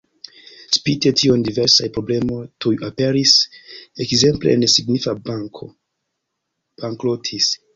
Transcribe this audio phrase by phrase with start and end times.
[0.77, 3.35] Spite tion diversaj problemoj tuj aperis,
[4.07, 5.71] ekzemple en signifa banko
[6.83, 7.53] bankrotis.